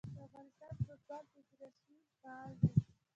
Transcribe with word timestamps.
د 0.15 0.17
افغانستان 0.27 0.71
فوټبال 0.85 1.23
فدراسیون 1.31 2.01
فعال 2.19 2.51
دی. 2.61 2.67